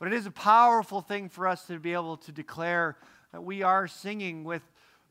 [0.00, 2.96] But it is a powerful thing for us to be able to declare
[3.32, 4.62] that we are singing with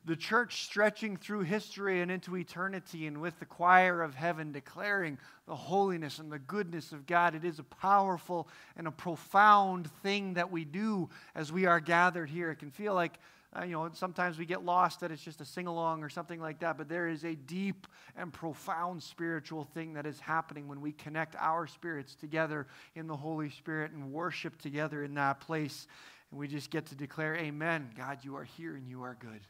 [0.04, 5.16] the church stretching through history and into eternity, and with the choir of heaven declaring
[5.46, 7.34] the holiness and the goodness of God.
[7.36, 12.30] It is a powerful and a profound thing that we do as we are gathered
[12.30, 12.50] here.
[12.50, 13.18] It can feel like,
[13.58, 16.40] uh, you know, sometimes we get lost that it's just a sing along or something
[16.40, 20.80] like that, but there is a deep and profound spiritual thing that is happening when
[20.80, 25.88] we connect our spirits together in the Holy Spirit and worship together in that place.
[26.30, 27.90] And we just get to declare, Amen.
[27.96, 29.40] God, you are here and you are good.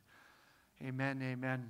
[0.83, 1.69] Amen, amen.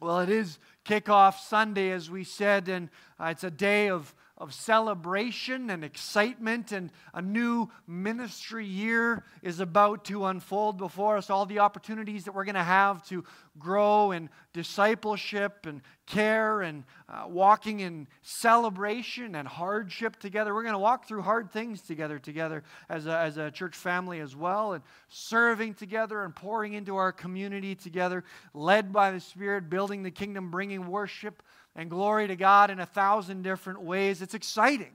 [0.00, 2.88] Well, it is kickoff Sunday, as we said, and
[3.20, 9.60] uh, it's a day of, of celebration and excitement, and a new ministry year is
[9.60, 11.30] about to unfold before us.
[11.30, 13.22] All the opportunities that we're going to have to
[13.56, 20.52] grow in discipleship and care and uh, walking in celebration and hardship together.
[20.52, 24.18] We're going to walk through hard things together, together as a, as a church family
[24.18, 29.70] as well, and serving together and pouring into our community together, led by the Spirit,
[29.70, 31.44] building the kingdom, bringing worship
[31.74, 34.22] and glory to God in a thousand different ways.
[34.22, 34.92] It's exciting.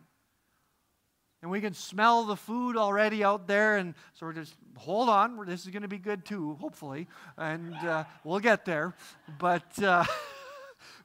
[1.41, 3.77] And we can smell the food already out there.
[3.77, 7.07] And so we're just, hold on, this is going to be good too, hopefully.
[7.37, 8.95] And uh, we'll get there.
[9.39, 9.81] But.
[9.81, 10.05] Uh,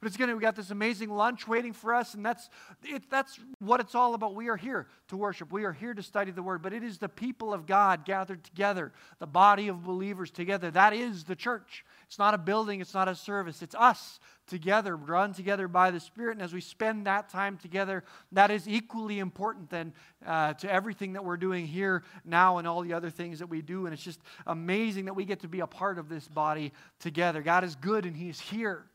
[0.02, 2.50] but it's to, we got this amazing lunch waiting for us, and that's,
[2.82, 4.34] it, that's what it's all about.
[4.34, 5.52] We are here to worship.
[5.52, 8.42] We are here to study the Word, but it is the people of God gathered
[8.42, 10.72] together, the body of believers together.
[10.72, 11.84] That is the church.
[12.08, 16.00] It's not a building, it's not a service, it's us together, drawn together by the
[16.00, 16.32] Spirit.
[16.32, 19.92] And as we spend that time together, that is equally important than
[20.26, 23.62] uh, to everything that we're doing here now and all the other things that we
[23.62, 23.86] do.
[23.86, 27.40] And it's just amazing that we get to be a part of this body together.
[27.40, 28.86] God is good and He is here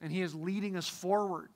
[0.00, 1.50] and He is leading us forward.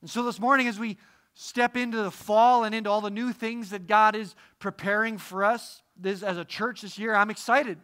[0.00, 0.98] And so this morning, as we
[1.34, 5.44] step into the fall and into all the new things that God is preparing for
[5.44, 7.78] us this, as a church this year, I'm excited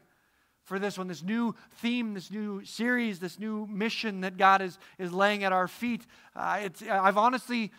[0.65, 4.79] for this one, this new theme, this new series, this new mission that God is,
[4.99, 6.07] is laying at our feet.
[6.37, 7.73] Uh, I've honestly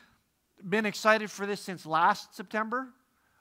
[0.68, 2.90] been excited for this since last September.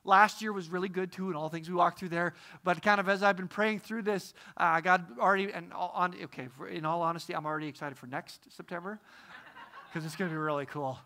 [0.04, 2.34] Last year was really good too, and all things we walked through there.
[2.64, 6.48] But kind of as I've been praying through this, uh, God already, and on, okay,
[6.56, 8.98] for, in all honesty, I'm already excited for next September
[9.88, 10.98] because it's going to be really cool.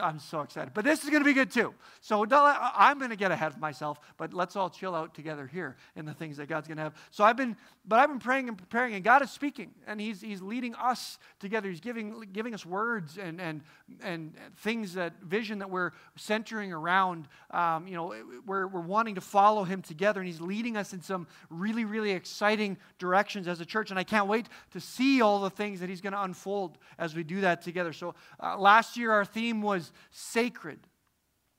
[0.00, 0.72] I'm so excited.
[0.74, 1.74] But this is going to be good too.
[2.00, 5.76] So I'm going to get ahead of myself, but let's all chill out together here
[5.96, 6.94] in the things that God's going to have.
[7.10, 10.20] So I've been, but I've been praying and preparing, and God is speaking, and He's,
[10.20, 11.68] he's leading us together.
[11.68, 13.62] He's giving, giving us words and, and,
[14.02, 17.28] and things that, vision that we're centering around.
[17.50, 18.14] Um, you know,
[18.46, 22.10] we're, we're wanting to follow Him together, and He's leading us in some really, really
[22.10, 23.90] exciting directions as a church.
[23.90, 27.14] And I can't wait to see all the things that He's going to unfold as
[27.14, 27.92] we do that together.
[27.92, 29.69] So uh, last year, our theme was
[30.10, 30.80] sacred.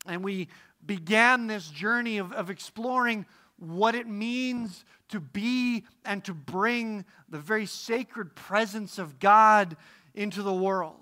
[0.06, 0.48] And we
[0.86, 3.26] began this journey of, of exploring
[3.58, 9.78] what it means to be and to bring the very sacred presence of God
[10.16, 10.96] into the world.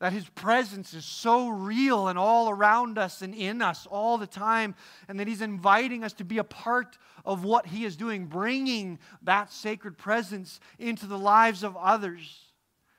[0.00, 4.26] That His presence is so real and all around us and in us all the
[4.26, 4.74] time,
[5.08, 8.98] and that He's inviting us to be a part of what He is doing, bringing
[9.22, 12.45] that sacred presence into the lives of others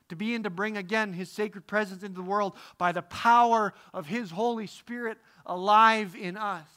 [0.09, 3.73] to be and to bring again his sacred presence into the world by the power
[3.93, 6.67] of his Holy Spirit alive in us.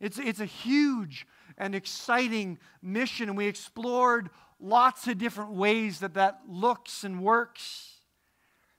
[0.00, 1.26] It's, it's a huge
[1.56, 7.88] and exciting mission, and we explored lots of different ways that that looks and works.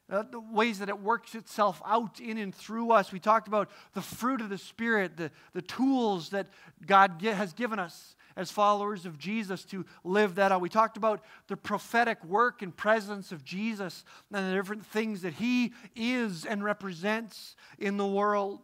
[0.10, 3.14] Uh, the ways that it works itself out in and through us.
[3.14, 6.48] We talked about the fruit of the Spirit, the, the tools that
[6.86, 10.62] God has given us as followers of Jesus to live that out.
[10.62, 15.34] We talked about the prophetic work and presence of Jesus and the different things that
[15.34, 18.62] he is and represents in the world.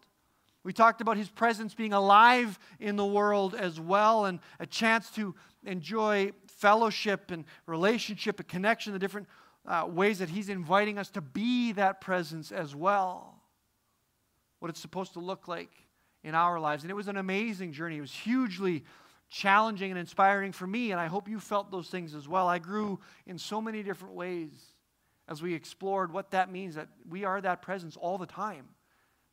[0.63, 5.09] We talked about his presence being alive in the world as well and a chance
[5.11, 9.27] to enjoy fellowship and relationship and connection, the different
[9.65, 13.41] uh, ways that he's inviting us to be that presence as well.
[14.59, 15.71] What it's supposed to look like
[16.23, 16.83] in our lives.
[16.83, 17.97] And it was an amazing journey.
[17.97, 18.83] It was hugely
[19.29, 22.47] challenging and inspiring for me, and I hope you felt those things as well.
[22.47, 24.51] I grew in so many different ways
[25.27, 28.65] as we explored what that means that we are that presence all the time,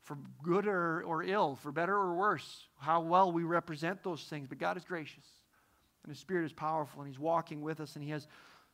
[0.02, 4.46] for good or, or ill, for better or worse, how well we represent those things.
[4.46, 5.25] But God is gracious,
[6.04, 8.28] and His Spirit is powerful, and He's walking with us, and He has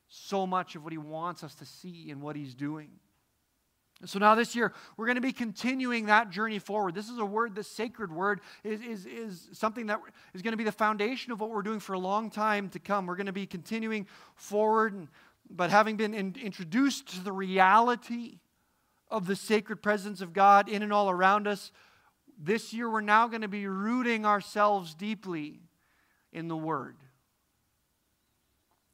[0.09, 2.91] so much of what He wants us to see in what He's doing.
[4.05, 6.95] So now this year, we're going to be continuing that journey forward.
[6.95, 10.01] This is a word, this sacred word is, is, is something that
[10.35, 12.79] is going to be the foundation of what we're doing for a long time to
[12.79, 13.07] come.
[13.07, 15.09] We're going to be continuing forward, and,
[15.49, 18.41] but having been in, introduced to the reality
[19.09, 21.71] of the sacred presence of God in and all around us,
[22.45, 25.61] This year, we're now going to be rooting ourselves deeply
[26.33, 26.97] in the Word.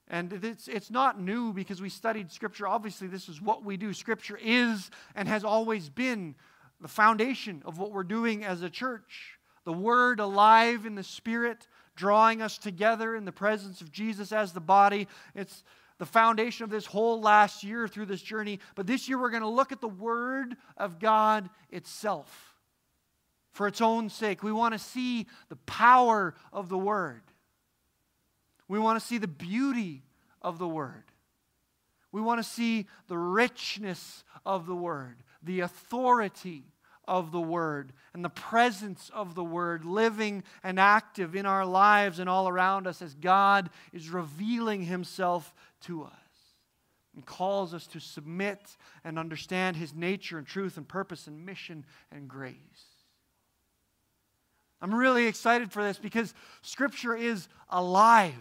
[0.08, 2.66] And it's, it's not new because we studied Scripture.
[2.66, 3.92] Obviously, this is what we do.
[3.92, 6.34] Scripture is and has always been
[6.80, 9.38] the foundation of what we're doing as a church.
[9.64, 14.52] The Word alive in the Spirit, drawing us together in the presence of Jesus as
[14.52, 15.08] the body.
[15.34, 15.62] It's
[15.98, 18.60] the foundation of this whole last year through this journey.
[18.76, 22.54] But this year, we're going to look at the Word of God itself
[23.50, 24.42] for its own sake.
[24.42, 27.22] We want to see the power of the Word.
[28.68, 30.02] We want to see the beauty
[30.42, 31.04] of the Word.
[32.12, 36.64] We want to see the richness of the Word, the authority
[37.06, 42.18] of the Word, and the presence of the Word living and active in our lives
[42.18, 46.12] and all around us as God is revealing Himself to us
[47.14, 51.84] and calls us to submit and understand His nature and truth and purpose and mission
[52.12, 52.54] and grace.
[54.80, 58.34] I'm really excited for this because Scripture is alive.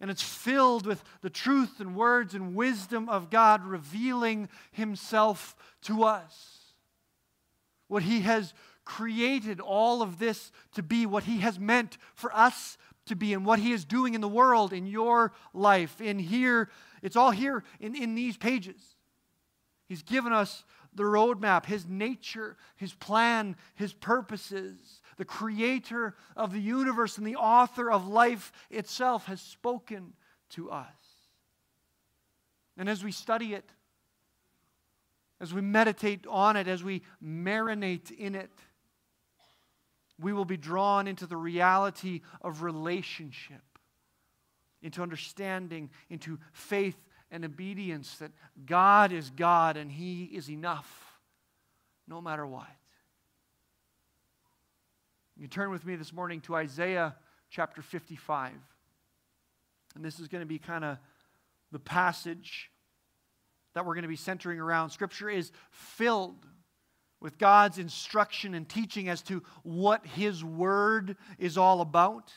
[0.00, 6.04] And it's filled with the truth and words and wisdom of God revealing Himself to
[6.04, 6.58] us.
[7.88, 8.54] What He has
[8.84, 13.44] created all of this to be, what He has meant for us to be, and
[13.44, 16.70] what He is doing in the world, in your life, in here.
[17.02, 18.96] It's all here in, in these pages.
[19.88, 26.60] He's given us the roadmap, His nature, His plan, His purposes the creator of the
[26.60, 30.14] universe and the author of life itself, has spoken
[30.50, 30.86] to us.
[32.78, 33.68] And as we study it,
[35.40, 38.50] as we meditate on it, as we marinate in it,
[40.20, 43.62] we will be drawn into the reality of relationship,
[44.82, 46.96] into understanding, into faith
[47.30, 48.32] and obedience that
[48.64, 51.20] God is God and He is enough
[52.06, 52.66] no matter what.
[55.40, 57.14] You turn with me this morning to Isaiah
[57.48, 58.54] chapter 55.
[59.94, 60.98] And this is going to be kind of
[61.70, 62.72] the passage
[63.72, 64.90] that we're going to be centering around.
[64.90, 66.44] Scripture is filled
[67.20, 72.32] with God's instruction and teaching as to what His Word is all about.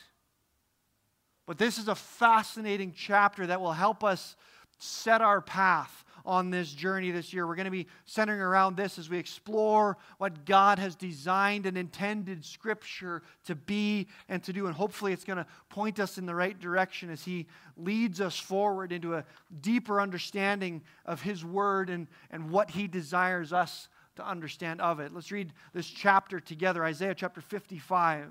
[1.44, 4.36] But this is a fascinating chapter that will help us
[4.78, 7.46] set our path on this journey this year.
[7.46, 11.76] We're going to be centering around this as we explore what God has designed and
[11.76, 14.66] intended Scripture to be and to do.
[14.66, 17.46] And hopefully, it's going to point us in the right direction as He
[17.76, 19.24] leads us forward into a
[19.60, 25.12] deeper understanding of His Word and, and what He desires us to understand of it.
[25.12, 28.28] Let's read this chapter together Isaiah chapter 55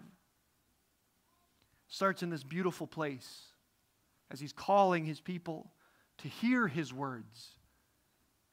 [1.87, 3.47] starts in this beautiful place
[4.31, 5.71] as He's calling His people
[6.19, 7.57] to hear His words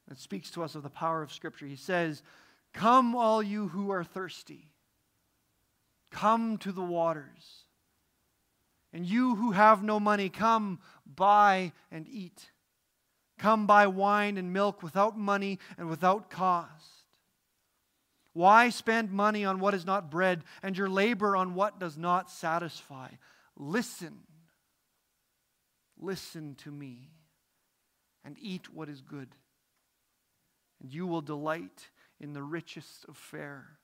[0.09, 1.67] that speaks to us of the power of Scripture.
[1.67, 2.23] He says,
[2.73, 4.73] Come, all you who are thirsty,
[6.11, 7.63] come to the waters.
[8.91, 12.49] And you who have no money, come buy and eat.
[13.37, 17.05] Come buy wine and milk without money and without cost.
[18.33, 22.31] Why spend money on what is not bread and your labor on what does not
[22.31, 23.09] satisfy?
[23.55, 24.21] Listen,
[25.99, 27.11] listen to me,
[28.25, 29.29] and eat what is good
[30.81, 31.89] and you will delight
[32.19, 33.77] in the richest of fare.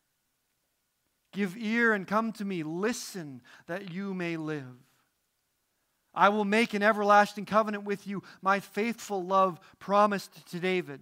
[1.32, 2.64] Give ear and come to me.
[2.64, 4.64] Listen that you may live.
[6.14, 11.02] I will make an everlasting covenant with you, my faithful love promised to David.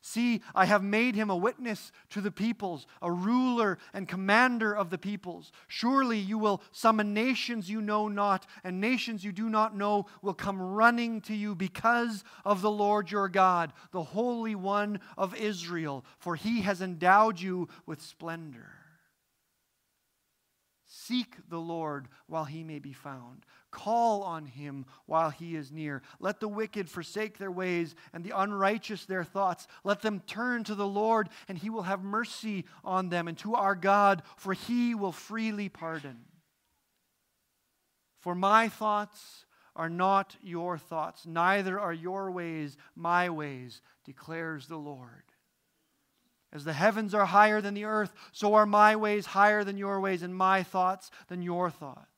[0.00, 4.90] See, I have made him a witness to the peoples, a ruler and commander of
[4.90, 5.50] the peoples.
[5.66, 10.34] Surely you will summon nations you know not, and nations you do not know will
[10.34, 16.04] come running to you because of the Lord your God, the Holy One of Israel,
[16.18, 18.70] for he has endowed you with splendor.
[20.86, 23.44] Seek the Lord while he may be found.
[23.70, 26.02] Call on him while he is near.
[26.20, 29.68] Let the wicked forsake their ways and the unrighteous their thoughts.
[29.84, 33.54] Let them turn to the Lord, and he will have mercy on them, and to
[33.54, 36.24] our God, for he will freely pardon.
[38.20, 39.44] For my thoughts
[39.76, 45.24] are not your thoughts, neither are your ways my ways, declares the Lord.
[46.52, 50.00] As the heavens are higher than the earth, so are my ways higher than your
[50.00, 52.17] ways, and my thoughts than your thoughts.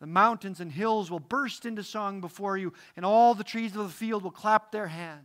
[0.00, 3.82] The mountains and hills will burst into song before you, and all the trees of
[3.82, 5.22] the field will clap their hands.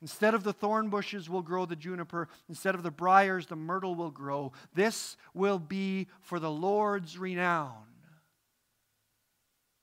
[0.00, 3.94] Instead of the thorn bushes will grow the juniper, instead of the briers, the myrtle
[3.94, 4.52] will grow.
[4.74, 7.86] This will be for the Lord's renown,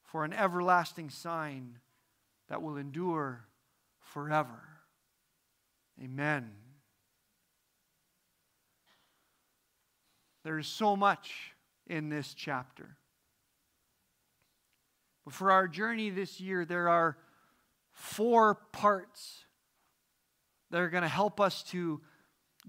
[0.04, 1.80] for an everlasting sign
[2.48, 3.46] that will endure
[4.00, 4.64] forever.
[6.02, 6.52] Amen.
[10.44, 11.54] There is so much
[11.88, 12.98] in this chapter.
[15.26, 17.18] But for our journey this year, there are
[17.92, 19.44] four parts
[20.72, 22.02] that are going to help us to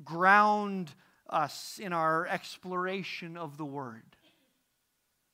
[0.04, 0.92] ground
[1.28, 4.16] us in our exploration of the Word.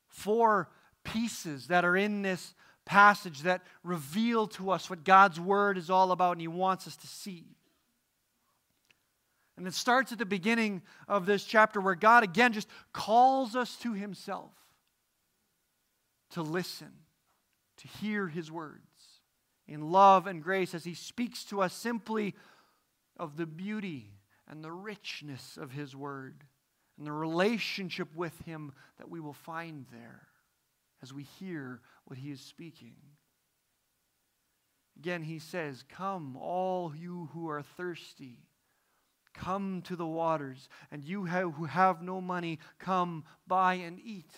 [0.09, 0.69] Four
[1.03, 2.53] pieces that are in this
[2.85, 6.95] passage that reveal to us what God's Word is all about and He wants us
[6.97, 7.45] to see.
[9.55, 13.75] And it starts at the beginning of this chapter where God again just calls us
[13.77, 14.51] to Himself
[16.31, 16.91] to listen,
[17.83, 18.81] to hear His words
[19.67, 22.33] in love and grace as He speaks to us simply
[23.17, 24.09] of the beauty
[24.49, 26.43] and the richness of His Word
[26.97, 30.27] and the relationship with Him that we will find there
[31.01, 32.95] as we hear what He is speaking.
[34.97, 38.39] Again, He says, Come, all you who are thirsty.
[39.33, 44.31] Come to the waters, and you who have no money, come buy and eat.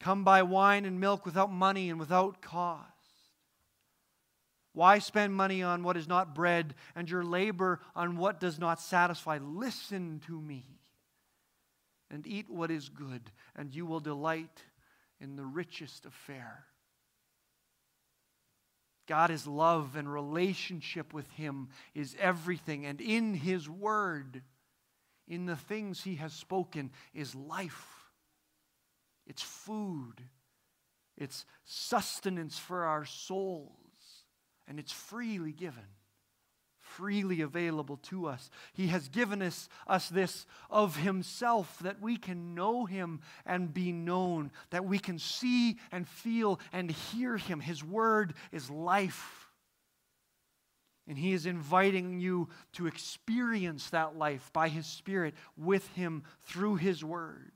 [0.00, 2.90] Come buy wine and milk without money and without cost.
[4.72, 8.80] Why spend money on what is not bread and your labor on what does not
[8.80, 9.38] satisfy?
[9.40, 10.66] Listen to me
[12.10, 14.62] and eat what is good, and you will delight
[15.20, 16.64] in the richest of fare.
[19.06, 22.86] God is love and relationship with Him is everything.
[22.86, 24.42] And in His Word,
[25.28, 28.03] in the things He has spoken, is life.
[29.26, 30.22] It's food.
[31.16, 33.70] It's sustenance for our souls
[34.66, 35.84] and it's freely given,
[36.78, 38.50] freely available to us.
[38.72, 43.92] He has given us, us this of Himself that we can know Him and be
[43.92, 47.60] known, that we can see and feel and hear Him.
[47.60, 49.48] His Word is life.
[51.06, 56.76] And He is inviting you to experience that life by His Spirit with Him through
[56.76, 57.52] His Word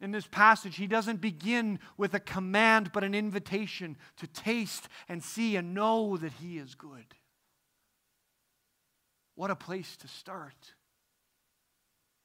[0.00, 5.22] in this passage, he doesn't begin with a command, but an invitation to taste and
[5.22, 7.14] see and know that he is good.
[9.34, 10.72] What a place to start.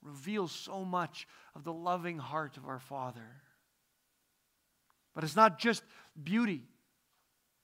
[0.03, 3.41] Reveals so much of the loving heart of our Father.
[5.15, 5.83] But it's not just
[6.21, 6.63] beauty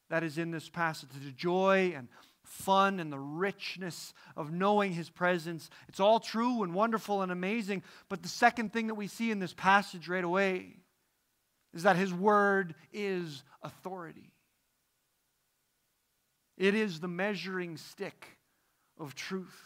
[0.10, 2.08] that is in this passage, the joy and
[2.50, 5.70] fun and the richness of knowing His presence.
[5.88, 7.84] It's all true and wonderful and amazing.
[8.10, 10.76] But the second thing that we see in this passage right away
[11.74, 14.34] is that His Word is authority.
[16.58, 18.38] It is the measuring stick
[19.00, 19.64] of truth.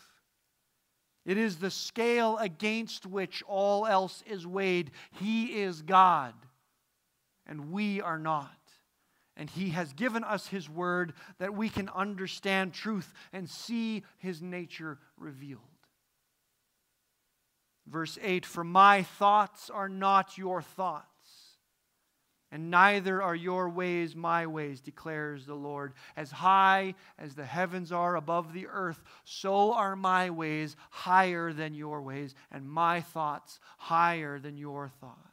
[1.25, 4.92] It is the scale against which all else is weighed.
[5.20, 6.34] He is God,
[7.48, 8.52] and we are not.
[9.36, 14.42] And He has given us His word that we can understand truth and see His
[14.42, 15.62] nature revealed.
[17.88, 21.08] Verse 8 For my thoughts are not your thoughts,
[22.52, 25.94] and neither are your ways my ways, declares the Lord.
[26.16, 31.74] As high as the heavens are above the earth, so are my ways higher than
[31.74, 35.33] your ways, and my thoughts higher than your thoughts.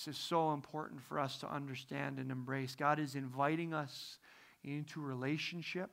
[0.00, 2.74] This is so important for us to understand and embrace.
[2.74, 4.16] God is inviting us
[4.64, 5.90] into relationship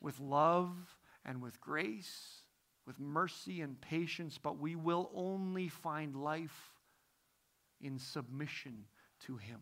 [0.00, 0.72] with love
[1.22, 2.40] and with grace,
[2.86, 6.72] with mercy and patience, but we will only find life
[7.78, 8.86] in submission
[9.26, 9.60] to Him,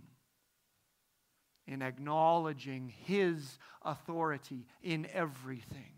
[1.66, 5.94] in acknowledging His authority in everything.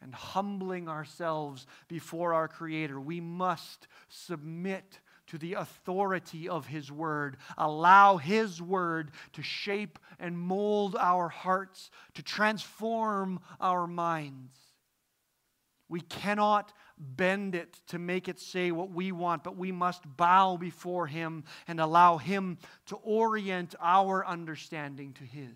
[0.00, 7.36] And humbling ourselves before our Creator, we must submit to the authority of His Word.
[7.56, 14.56] Allow His Word to shape and mold our hearts, to transform our minds.
[15.88, 20.56] We cannot bend it to make it say what we want, but we must bow
[20.56, 25.50] before Him and allow Him to orient our understanding to His.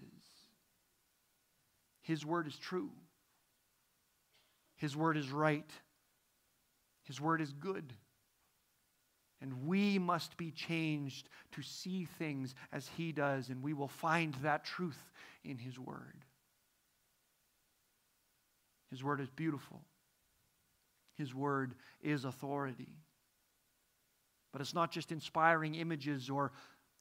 [2.02, 2.90] His Word is true,
[4.76, 5.70] His Word is right,
[7.04, 7.94] His Word is good.
[9.40, 14.34] And we must be changed to see things as He does, and we will find
[14.42, 14.98] that truth
[15.44, 16.24] in His Word.
[18.90, 19.82] His Word is beautiful.
[21.18, 22.94] His Word is authority.
[24.52, 26.52] But it's not just inspiring images or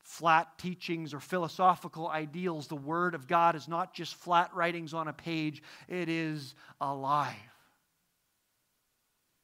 [0.02, 2.68] flat teachings or philosophical ideals.
[2.68, 7.34] The Word of God is not just flat writings on a page, it is alive.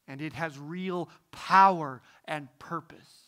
[0.08, 3.22] And it has real power and purpose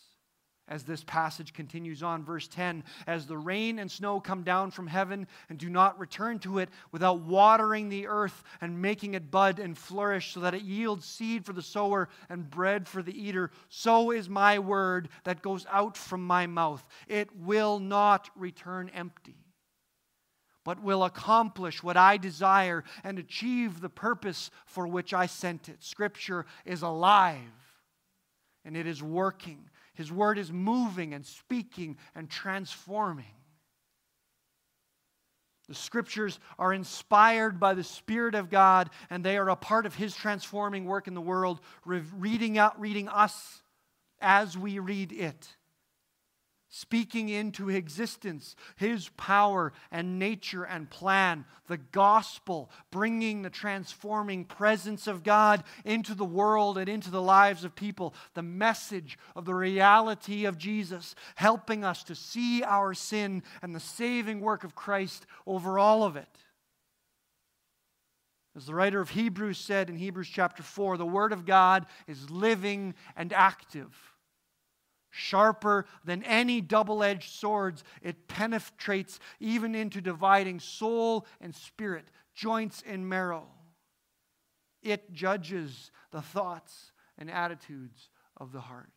[0.68, 2.24] as this passage continues on.
[2.24, 6.38] Verse 10 As the rain and snow come down from heaven and do not return
[6.40, 10.62] to it without watering the earth and making it bud and flourish, so that it
[10.62, 15.42] yields seed for the sower and bread for the eater, so is my word that
[15.42, 16.84] goes out from my mouth.
[17.08, 19.43] It will not return empty.
[20.64, 25.82] But will accomplish what I desire and achieve the purpose for which I sent it.
[25.82, 27.38] Scripture is alive
[28.64, 33.24] and it is working his word is moving and speaking and transforming.
[35.68, 39.94] The scriptures are inspired by the Spirit of God, and they are a part of
[39.94, 43.62] His transforming work in the world, reading out, reading us
[44.20, 45.56] as we read it
[46.74, 55.06] speaking into existence his power and nature and plan, the gospel, bringing the transforming presence
[55.06, 59.54] of God into the world and into the lives of people, the message of the
[59.54, 65.26] reality of Jesus, helping us to see our sin and the saving work of Christ
[65.46, 66.26] over all of it.
[68.56, 72.30] As the writer of Hebrews said in Hebrews chapter 4, the Word of God is
[72.30, 74.13] living and active
[75.16, 82.82] Sharper than any double edged swords, it penetrates even into dividing soul and spirit, joints
[82.84, 83.46] and marrow.
[84.82, 88.90] It judges the thoughts and attitudes of the heart.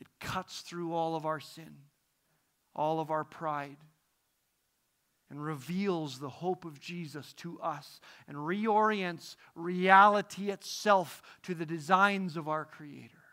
[0.00, 1.74] It cuts through all of our sin,
[2.72, 3.78] all of our pride,
[5.28, 12.36] and reveals the hope of Jesus to us and reorients reality itself to the designs
[12.36, 13.23] of our Creator.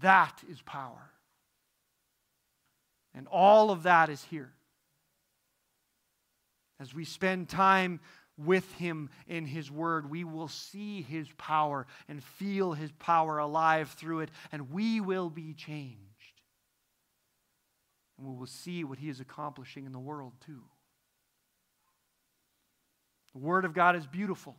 [0.00, 1.10] That is power.
[3.14, 4.52] And all of that is here.
[6.80, 8.00] As we spend time
[8.38, 13.90] with Him in His Word, we will see His power and feel His power alive
[13.90, 15.98] through it, and we will be changed.
[18.18, 20.62] And we will see what He is accomplishing in the world, too.
[23.34, 24.56] The Word of God is beautiful,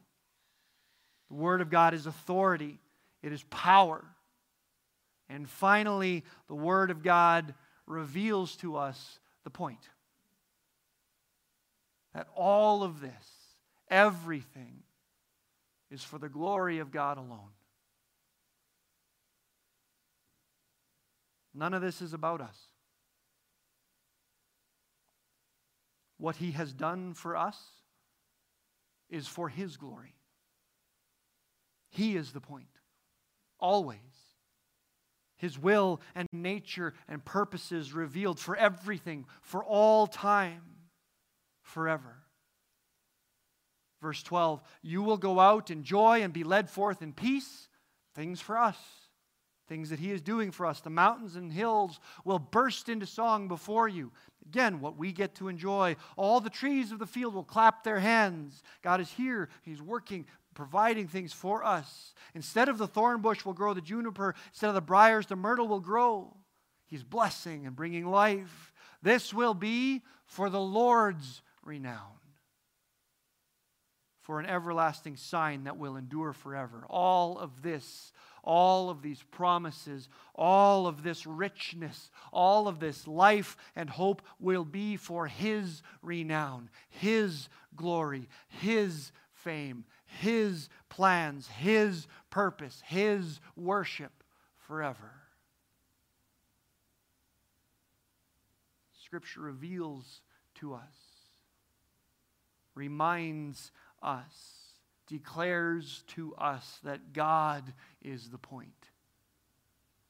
[1.29, 2.79] the Word of God is authority,
[3.21, 4.03] it is power.
[5.33, 7.55] And finally, the Word of God
[7.87, 9.89] reveals to us the point
[12.13, 13.25] that all of this,
[13.89, 14.83] everything,
[15.89, 17.49] is for the glory of God alone.
[21.55, 22.57] None of this is about us.
[26.19, 27.57] What He has done for us
[29.09, 30.13] is for His glory.
[31.89, 32.67] He is the point,
[33.59, 33.97] always
[35.43, 40.61] his will and nature and purposes revealed for everything, for all time,
[41.61, 42.15] forever.
[44.01, 47.67] Verse 12 You will go out in joy and be led forth in peace.
[48.15, 48.77] Things for us,
[49.67, 50.79] things that He is doing for us.
[50.79, 54.13] The mountains and hills will burst into song before you.
[54.45, 55.97] Again, what we get to enjoy.
[56.15, 58.63] All the trees of the field will clap their hands.
[58.81, 59.49] God is here.
[59.63, 62.13] He's working providing things for us.
[62.33, 65.67] Instead of the thorn bush will grow the juniper, instead of the briars, the myrtle
[65.67, 66.35] will grow.
[66.87, 68.73] He's blessing and bringing life.
[69.01, 72.19] This will be for the Lord's renown,
[74.21, 76.85] for an everlasting sign that will endure forever.
[76.89, 78.13] All of this,
[78.43, 84.65] all of these promises, all of this richness, all of this life and hope will
[84.65, 89.85] be for His renown, His glory, His fame,
[90.19, 94.23] his plans, His purpose, His worship
[94.67, 95.11] forever.
[99.03, 100.21] Scripture reveals
[100.55, 100.95] to us,
[102.75, 103.71] reminds
[104.01, 104.23] us,
[105.07, 108.89] declares to us that God is the point.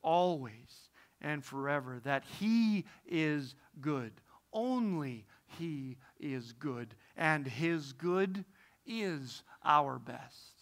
[0.01, 0.89] Always
[1.21, 2.01] and forever.
[2.03, 4.11] That He is good.
[4.51, 5.25] Only
[5.57, 6.93] He is good.
[7.15, 8.43] And His good
[8.85, 10.53] is our best.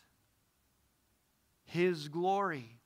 [1.65, 2.77] His glory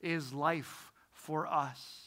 [0.00, 2.06] is life for us.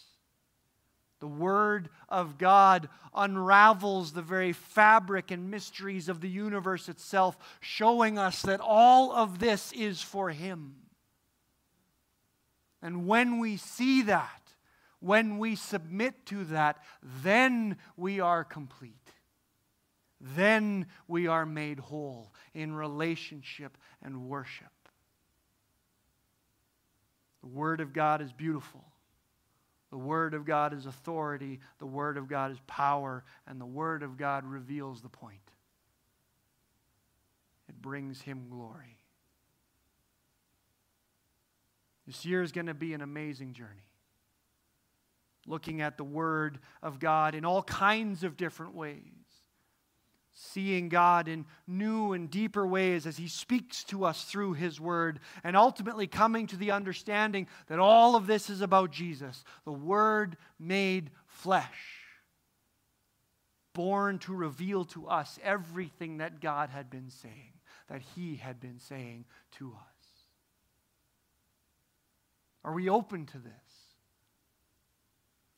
[1.19, 8.17] The Word of God unravels the very fabric and mysteries of the universe itself, showing
[8.17, 10.75] us that all of this is for Him.
[12.81, 14.41] And when we see that,
[14.99, 19.02] when we submit to that, then we are complete
[20.23, 24.67] then we are made whole in relationship and worship.
[27.41, 28.85] The Word of God is beautiful.
[29.91, 31.59] The Word of God is authority.
[31.79, 33.25] The Word of God is power.
[33.47, 35.39] And the Word of God reveals the point.
[37.67, 38.97] It brings Him glory.
[42.07, 43.89] This year is going to be an amazing journey.
[45.45, 49.22] Looking at the Word of God in all kinds of different ways
[50.33, 55.19] seeing God in new and deeper ways as He speaks to us through His Word,
[55.43, 60.37] and ultimately coming to the understanding that all of this is about Jesus, the Word
[60.59, 61.99] made flesh,
[63.73, 67.53] born to reveal to us everything that God had been saying,
[67.87, 69.25] that He had been saying
[69.57, 69.93] to us.
[72.63, 73.51] Are we open to this?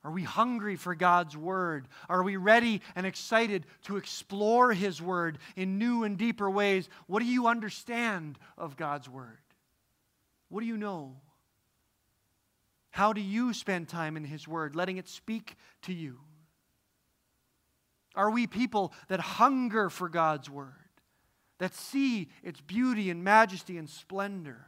[0.06, 1.88] Are we hungry for God's Word?
[2.08, 6.88] Are we ready and excited to explore His Word in new and deeper ways?
[7.08, 9.40] What do you understand of God's Word?
[10.50, 11.16] What do you know?
[12.92, 16.20] How do you spend time in His Word, letting it speak to you?
[18.14, 20.70] Are we people that hunger for God's Word,
[21.58, 24.68] that see its beauty and majesty and splendor?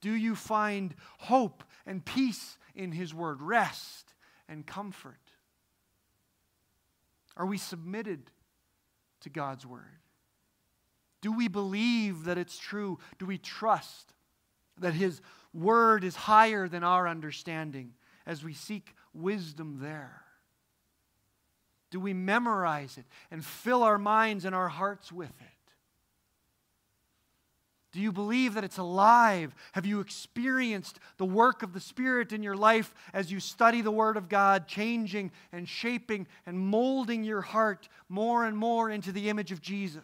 [0.00, 4.14] Do you find hope and peace in His Word, rest
[4.48, 5.20] and comfort?
[7.36, 8.30] Are we submitted
[9.20, 10.00] to God's Word?
[11.20, 12.98] Do we believe that it's true?
[13.18, 14.14] Do we trust
[14.78, 15.20] that His
[15.52, 17.92] Word is higher than our understanding
[18.24, 20.22] as we seek wisdom there?
[21.90, 25.57] Do we memorize it and fill our minds and our hearts with it?
[27.92, 29.54] Do you believe that it's alive?
[29.72, 33.90] Have you experienced the work of the Spirit in your life as you study the
[33.90, 39.30] Word of God, changing and shaping and molding your heart more and more into the
[39.30, 40.02] image of Jesus?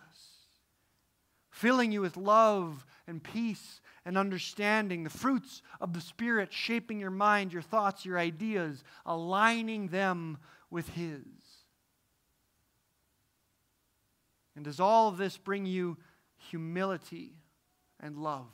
[1.50, 7.10] Filling you with love and peace and understanding, the fruits of the Spirit shaping your
[7.10, 10.38] mind, your thoughts, your ideas, aligning them
[10.70, 11.20] with His.
[14.56, 15.98] And does all of this bring you
[16.50, 17.34] humility?
[18.04, 18.46] And love.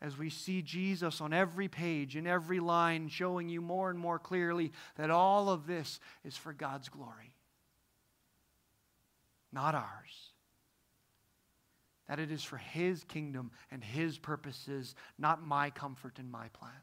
[0.00, 4.18] As we see Jesus on every page, in every line, showing you more and more
[4.18, 7.34] clearly that all of this is for God's glory,
[9.52, 10.32] not ours.
[12.08, 16.74] That it is for His kingdom and His purposes, not my comfort and my plans.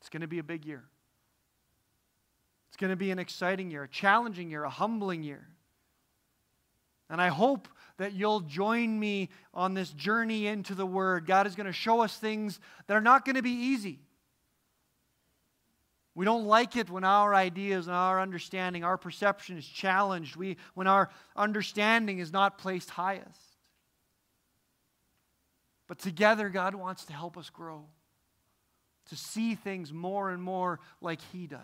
[0.00, 0.84] It's going to be a big year.
[2.68, 5.46] It's going to be an exciting year, a challenging year, a humbling year.
[7.10, 7.68] And I hope
[7.98, 11.26] that you'll join me on this journey into the Word.
[11.26, 13.98] God is going to show us things that are not going to be easy.
[16.14, 20.56] We don't like it when our ideas and our understanding, our perception is challenged, we,
[20.74, 23.40] when our understanding is not placed highest.
[25.88, 27.86] But together, God wants to help us grow,
[29.08, 31.58] to see things more and more like He does,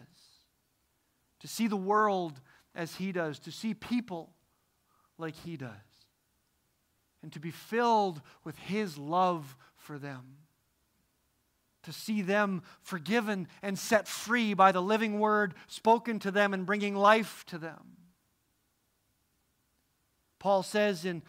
[1.40, 2.40] to see the world
[2.74, 4.32] as He does, to see people
[5.18, 5.70] like He does,
[7.22, 10.38] and to be filled with His love for them.
[11.84, 16.66] To see them forgiven and set free by the living word spoken to them and
[16.66, 17.96] bringing life to them.
[20.40, 21.22] Paul says in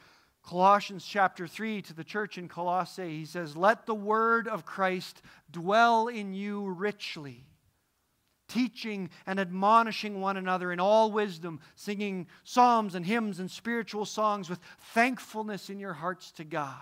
[0.44, 5.22] Colossians chapter 3 to the church in Colossae, he says, Let the word of Christ
[5.52, 7.47] dwell in you richly
[8.48, 14.50] teaching and admonishing one another in all wisdom, singing psalms and hymns and spiritual songs
[14.50, 14.60] with
[14.94, 16.76] thankfulness in your hearts to God.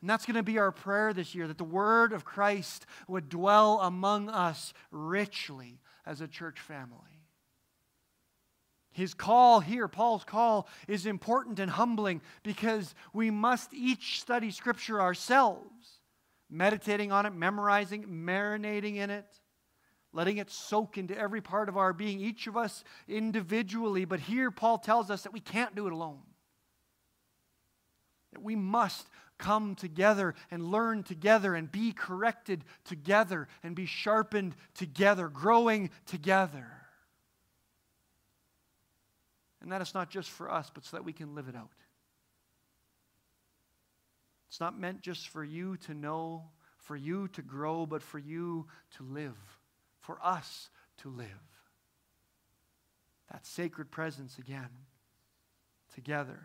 [0.00, 3.28] And that's going to be our prayer this year that the word of Christ would
[3.28, 6.96] dwell among us richly as a church family.
[8.92, 15.00] His call here, Paul's call, is important and humbling because we must each study Scripture
[15.00, 16.00] ourselves,
[16.48, 19.26] meditating on it, memorizing, marinating in it
[20.18, 24.04] letting it soak into every part of our being, each of us individually.
[24.04, 26.18] But here, Paul tells us that we can't do it alone.
[28.32, 29.06] That we must
[29.38, 36.66] come together and learn together and be corrected together and be sharpened together, growing together.
[39.62, 41.70] And that is not just for us, but so that we can live it out.
[44.48, 46.42] It's not meant just for you to know,
[46.78, 49.57] for you to grow, but for you to live
[50.08, 51.26] for us to live.
[53.30, 54.70] That sacred presence again,
[55.94, 56.40] together.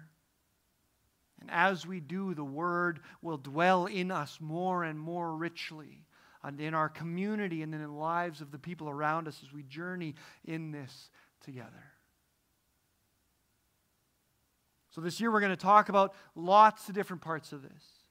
[1.40, 6.04] And as we do, the Word will dwell in us more and more richly,
[6.44, 9.64] and in our community and in the lives of the people around us as we
[9.64, 11.86] journey in this together.
[14.90, 18.03] So, this year we're going to talk about lots of different parts of this.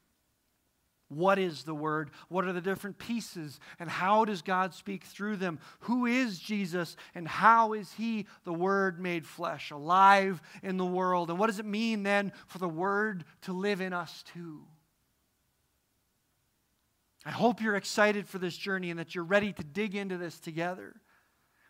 [1.15, 2.11] What is the Word?
[2.29, 3.59] What are the different pieces?
[3.79, 5.59] And how does God speak through them?
[5.81, 6.95] Who is Jesus?
[7.15, 11.29] And how is He, the Word made flesh, alive in the world?
[11.29, 14.61] And what does it mean then for the Word to live in us too?
[17.25, 20.39] I hope you're excited for this journey and that you're ready to dig into this
[20.39, 20.93] together.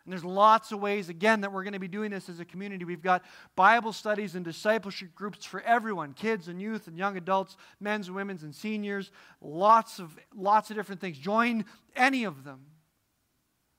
[0.04, 2.44] And there's lots of ways, again, that we're going to be doing this as a
[2.44, 2.84] community.
[2.84, 3.24] We've got
[3.56, 8.16] Bible studies and discipleship groups for everyone kids and youth and young adults, men's and
[8.16, 9.10] women's and seniors.
[9.40, 11.16] Lots of, lots of different things.
[11.16, 11.64] Join
[11.96, 12.66] any of them.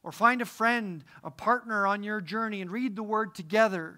[0.02, 3.96] Or find a friend, a partner on your journey, and read the Word together.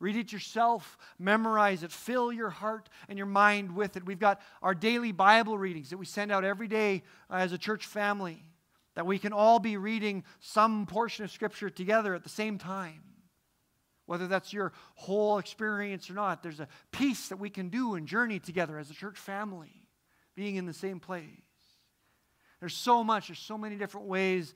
[0.00, 4.04] Read it yourself, memorize it, fill your heart and your mind with it.
[4.04, 7.86] We've got our daily Bible readings that we send out every day as a church
[7.86, 8.42] family
[8.94, 13.02] that we can all be reading some portion of Scripture together at the same time.
[14.06, 18.06] Whether that's your whole experience or not, there's a piece that we can do and
[18.06, 19.88] journey together as a church family,
[20.34, 21.28] being in the same place.
[22.60, 24.54] There's so much, there's so many different ways,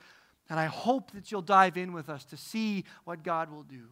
[0.48, 3.88] and I hope that you'll dive in with us to see what God will do.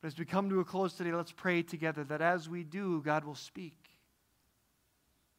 [0.00, 3.02] But as we come to a close today, let's pray together that as we do,
[3.04, 3.87] God will speak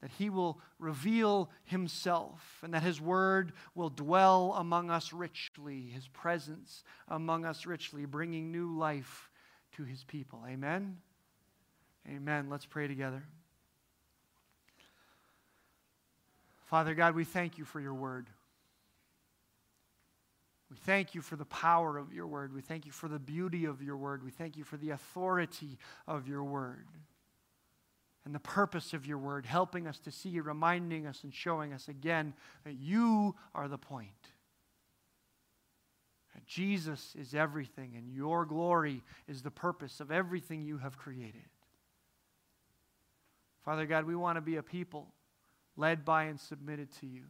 [0.01, 6.07] that he will reveal himself and that his word will dwell among us richly, his
[6.07, 9.29] presence among us richly, bringing new life
[9.75, 10.43] to his people.
[10.47, 10.97] Amen?
[12.07, 12.49] Amen.
[12.49, 13.23] Let's pray together.
[16.65, 18.27] Father God, we thank you for your word.
[20.69, 22.53] We thank you for the power of your word.
[22.53, 24.23] We thank you for the beauty of your word.
[24.23, 26.85] We thank you for the authority of your word
[28.25, 31.87] and the purpose of your word, helping us to see, reminding us, and showing us
[31.87, 32.33] again
[32.65, 34.09] that you are the point.
[36.35, 41.49] That Jesus is everything, and your glory is the purpose of everything you have created.
[43.63, 45.07] Father God, we want to be a people
[45.75, 47.23] led by and submitted to you,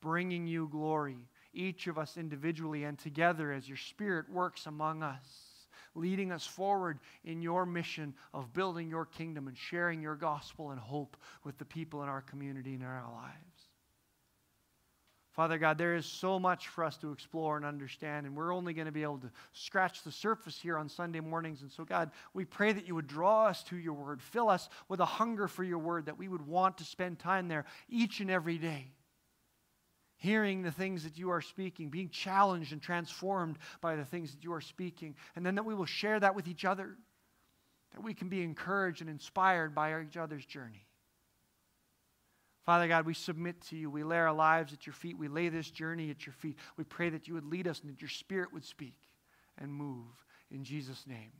[0.00, 5.51] bringing you glory, each of us individually and together as your Spirit works among us
[5.94, 10.80] leading us forward in your mission of building your kingdom and sharing your gospel and
[10.80, 13.52] hope with the people in our community and in our lives.
[15.32, 18.74] Father God, there is so much for us to explore and understand, and we're only
[18.74, 21.62] going to be able to scratch the surface here on Sunday mornings.
[21.62, 24.68] And so, God, we pray that you would draw us to your word, fill us
[24.88, 28.20] with a hunger for your word, that we would want to spend time there each
[28.20, 28.88] and every day
[30.22, 34.44] hearing the things that you are speaking, being challenged and transformed by the things that
[34.44, 36.96] you are speaking, and then that we will share that with each other,
[37.92, 40.86] that we can be encouraged and inspired by each other's journey.
[42.64, 43.90] Father God, we submit to you.
[43.90, 45.18] We lay our lives at your feet.
[45.18, 46.56] We lay this journey at your feet.
[46.76, 48.94] We pray that you would lead us and that your spirit would speak
[49.58, 50.06] and move.
[50.52, 51.32] In Jesus' name,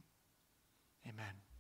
[1.07, 1.52] amen.